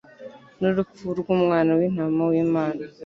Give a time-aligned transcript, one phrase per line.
[0.59, 2.81] n'urupfu rw'Umwana w'intama w'Imana,